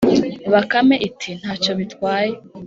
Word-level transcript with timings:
“bakame 0.51 0.95
iti:” 1.07 1.29
nta 1.39 1.53
cyo 1.63 1.71
bitwaye, 1.79 2.33